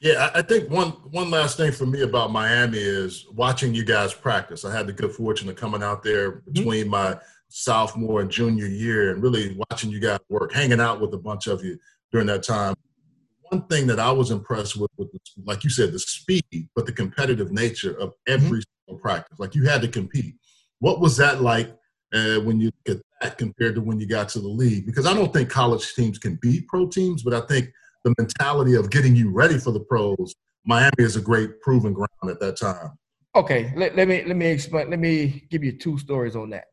[0.00, 4.14] Yeah, I think one one last thing for me about Miami is watching you guys
[4.14, 4.64] practice.
[4.64, 6.52] I had the good fortune of coming out there mm-hmm.
[6.52, 6.90] between mm-hmm.
[6.90, 11.18] my sophomore and junior year and really watching you guys work, hanging out with a
[11.18, 11.78] bunch of you
[12.12, 12.74] during that time.
[13.50, 15.08] One thing that I was impressed with, with
[15.44, 18.77] like you said, the speed, but the competitive nature of every mm-hmm.
[18.96, 19.38] Practice.
[19.38, 20.34] Like you had to compete.
[20.80, 21.70] What was that like
[22.14, 24.86] uh, when you look at that compared to when you got to the league?
[24.86, 27.70] Because I don't think college teams can beat pro teams, but I think
[28.04, 32.30] the mentality of getting you ready for the pros, Miami is a great proving ground
[32.30, 32.92] at that time.
[33.34, 34.90] Okay, let, let me let me explain.
[34.90, 36.64] Let me give you two stories on that.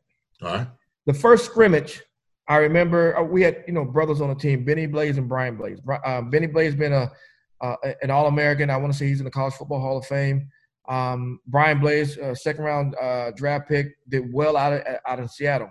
[0.42, 0.66] All right.
[1.06, 2.02] The first scrimmage,
[2.48, 5.56] I remember uh, we had you know brothers on the team, Bennie Blades and Brian
[5.56, 5.80] Blades.
[6.04, 7.12] Uh, Bennie Blades been a
[7.60, 8.70] uh, an All American.
[8.70, 10.48] I want to say he's in the College Football Hall of Fame.
[10.88, 15.30] Um, Brian Blades, uh, second round uh, draft pick, did well out of out of
[15.30, 15.70] Seattle.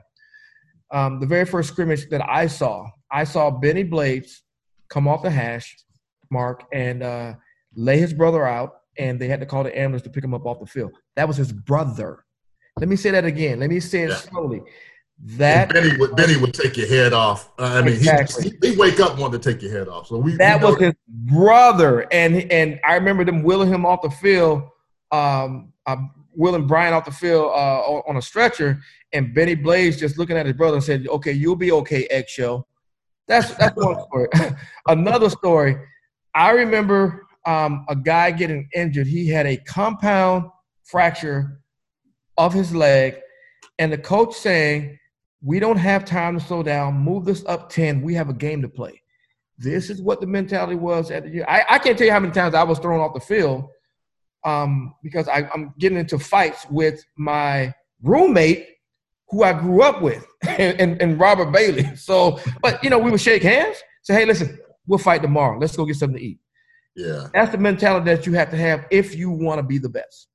[0.91, 4.43] Um, the very first scrimmage that I saw, I saw Bennie Blades
[4.89, 5.75] come off the hash
[6.31, 7.33] mark and uh,
[7.75, 10.45] lay his brother out, and they had to call the ambulance to pick him up
[10.45, 10.91] off the field.
[11.15, 12.25] That was his brother.
[12.79, 13.59] Let me say that again.
[13.59, 14.15] Let me say it yeah.
[14.15, 14.61] slowly.
[15.23, 17.49] That and Bennie would Bennie would take your head off.
[17.57, 18.53] Uh, I mean, exactly.
[18.61, 20.07] he, he wake up wanting to take your head off.
[20.07, 24.01] So we that we was his brother, and and I remember them wheeling him off
[24.01, 24.63] the field,
[25.11, 25.95] um, uh,
[26.37, 28.79] and Brian off the field uh, on a stretcher,
[29.13, 32.67] and Bennie Blades just looking at his brother and said, "Okay, you'll be okay, eggshell."
[33.27, 34.27] That's that's one story.
[34.87, 35.77] Another story.
[36.33, 39.07] I remember um, a guy getting injured.
[39.07, 40.49] He had a compound
[40.83, 41.61] fracture
[42.37, 43.15] of his leg,
[43.79, 44.99] and the coach saying
[45.41, 46.95] we don't have time to slow down.
[46.95, 48.01] Move this up 10.
[48.01, 49.01] We have a game to play.
[49.57, 51.45] This is what the mentality was at the year.
[51.47, 53.69] I, I can't tell you how many times I was thrown off the field
[54.45, 58.67] um, because I, I'm getting into fights with my roommate
[59.29, 61.95] who I grew up with and, and, and, Robert Bailey.
[61.95, 65.57] So, but you know, we would shake hands, say, hey, listen, we'll fight tomorrow.
[65.57, 66.39] Let's go get something to eat.
[66.95, 67.27] Yeah.
[67.33, 70.27] That's the mentality that you have to have if you want to be the best.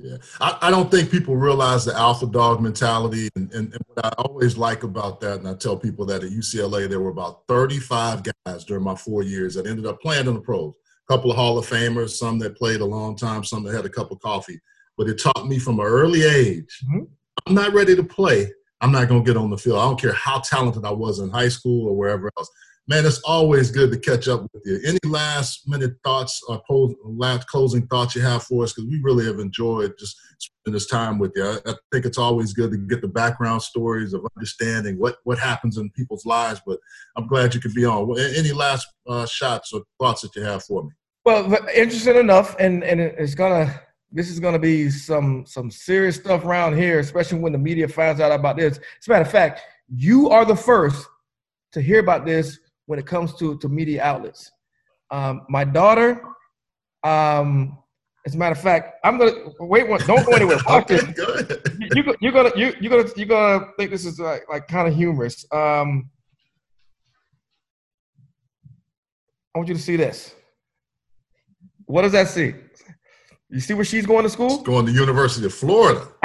[0.00, 4.06] Yeah, I, I, don't think people realize the alpha dog mentality, and, and, and, what
[4.06, 7.48] I always like about that, and I tell people that at UCLA there were about
[7.48, 10.72] 35 guys during my four years that ended up playing in the pros.
[11.08, 13.86] A couple of Hall of Famers, some that played a long time, some that had
[13.86, 14.60] a cup of coffee.
[14.96, 17.04] But it taught me from an early age, mm-hmm.
[17.46, 18.52] I'm not ready to play.
[18.80, 19.78] I'm not going to get on the field.
[19.78, 22.50] I don't care how talented I was in high school or wherever else
[22.88, 24.80] man, it's always good to catch up with you.
[24.84, 26.60] Any last minute thoughts or
[27.04, 28.72] last closing thoughts you have for us?
[28.72, 31.44] Because we really have enjoyed just spending this time with you.
[31.44, 35.38] I, I, think it's always good to get the background stories of understanding what, what
[35.38, 36.60] happens in people's lives.
[36.66, 36.78] But
[37.16, 38.18] I'm glad you could be on.
[38.18, 40.90] Any last uh, shots or thoughts that you have for me?
[41.24, 43.82] Well, interesting enough, and and it's gonna.
[44.10, 48.22] This is gonna be some some serious stuff around here, especially when the media finds
[48.22, 48.78] out about this.
[48.78, 49.60] As a matter of fact,
[49.94, 51.06] you are the first
[51.72, 54.50] to hear about this when it comes to, to media outlets.
[55.10, 56.22] Um, my daughter,
[57.04, 57.76] um,
[58.26, 59.86] as a matter of fact, I'm gonna wait.
[59.86, 60.56] One, don't go anywhere.
[60.66, 60.90] Watch.
[60.90, 64.94] You, are gonna you you gonna you gonna think this is like like kind of
[64.94, 65.44] humorous.
[65.52, 66.10] Um,
[69.54, 70.34] I want you to see this.
[71.84, 72.54] What does that see?
[73.50, 74.50] You see where she's going to school?
[74.50, 76.06] She's going to University of Florida.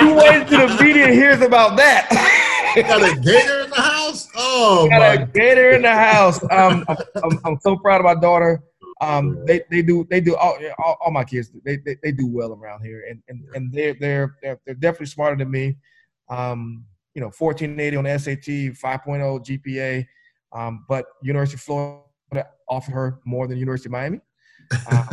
[0.00, 2.31] you wait till the media hears about that
[2.76, 4.28] got a gator in the house.
[4.36, 5.22] Oh, got my.
[5.22, 6.42] a gator in the house.
[6.44, 8.62] Um, I'm, I'm, I'm, so proud of my daughter.
[9.00, 12.28] Um, they, they do they do all, all, all my kids they, they, they do
[12.28, 15.76] well around here and and, and they're, they're they're they're definitely smarter than me.
[16.28, 20.06] Um, you know, 1480 on the SAT, 5.0 GPA.
[20.52, 24.20] Um, but University of Florida offered her more than University of Miami.
[24.90, 25.08] Um,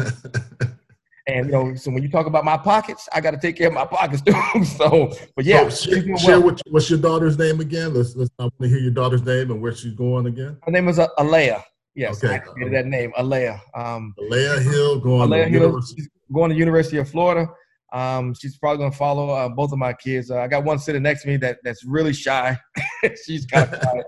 [1.30, 3.68] And you know, so when you talk about my pockets, I got to take care
[3.68, 4.65] of my pockets too.
[4.65, 7.94] so, but yeah, so share, share what, what's your daughter's name again?
[7.94, 10.58] Let's let's I want to hear your daughter's name and where she's going again.
[10.63, 11.63] Her name is uh, Alea.
[11.96, 12.36] Yes, okay.
[12.36, 13.62] I created that name, Alea.
[13.76, 16.04] Um, Alea Hill going Alea to Hill, University.
[16.34, 17.48] going to University of Florida.
[17.92, 20.32] Um, she's probably going to follow uh, both of my kids.
[20.32, 22.58] Uh, I got one sitting next to me that that's really shy.
[23.26, 24.06] she's kind of quiet.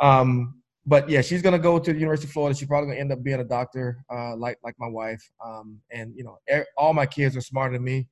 [0.00, 2.56] Um, but yeah, she's gonna go to the University of Florida.
[2.56, 5.20] She's probably gonna end up being a doctor, uh, like like my wife.
[5.44, 8.06] Um, and you know, er, all my kids are smarter than me,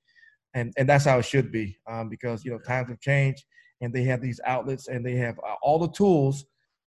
[0.55, 1.77] and and that's how it should be.
[1.89, 3.45] Um, because you know, times have changed,
[3.81, 6.45] and they have these outlets, and they have uh, all the tools.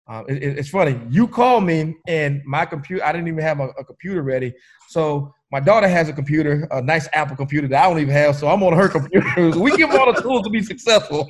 [0.08, 0.98] Uh, it, it's funny.
[1.10, 3.04] You call me, and my computer.
[3.04, 4.54] I didn't even have a, a, computer ready.
[4.88, 8.36] So my daughter has a computer, a nice Apple computer that I don't even have.
[8.36, 9.58] So I'm on her computer.
[9.58, 11.28] we give all the tools to be successful.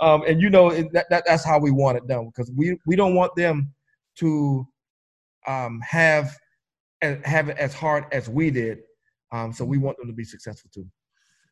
[0.00, 2.96] Um, and you know that, that that's how we want it done because we we
[2.96, 3.72] don't want them
[4.18, 4.66] to
[5.46, 6.36] um, have
[7.02, 8.78] have it as hard as we did.
[9.30, 10.86] Um, so we want them to be successful too.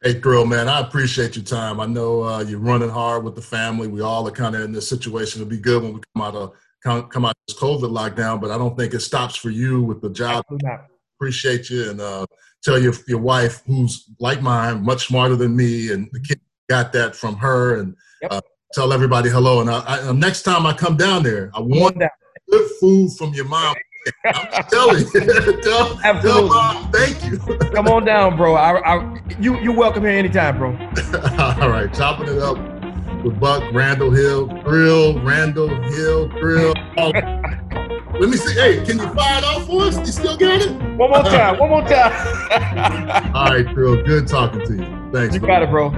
[0.03, 1.79] Hey, Thrill, man, I appreciate your time.
[1.79, 3.87] I know uh, you're running hard with the family.
[3.87, 5.41] We all are kind of in this situation.
[5.41, 6.53] It'll be good when we come out of
[6.83, 10.01] come, out of this COVID lockdown, but I don't think it stops for you with
[10.01, 10.45] the job.
[11.19, 12.27] Appreciate you and uh,
[12.65, 16.93] tell your your wife, who's like mine, much smarter than me, and the kid got
[16.95, 17.79] that from her.
[17.79, 18.33] And yep.
[18.33, 18.41] uh,
[18.73, 19.61] tell everybody hello.
[19.61, 22.03] And I, I, next time I come down there, I want
[22.51, 23.75] good food from your mom.
[24.25, 25.11] I'm telling you.
[25.63, 26.51] tell, Absolutely.
[26.51, 27.39] tell thank you.
[27.73, 28.55] Come on down, bro.
[28.55, 30.71] I, I, you, you're welcome here anytime, bro.
[31.61, 32.59] All right, chopping it up
[33.23, 36.75] with Buck Randal Hill Thrill, Randal Hill Thrill.
[36.97, 38.55] Let me see.
[38.55, 39.97] Hey, can you fire it off for us?
[39.99, 40.71] You still got it?
[40.97, 41.59] One more time.
[41.59, 42.13] One more time.
[43.35, 44.03] All right, Thrill.
[44.03, 45.11] Good talking to you.
[45.13, 45.35] Thanks.
[45.35, 45.49] You bro.
[45.49, 45.91] got it, bro.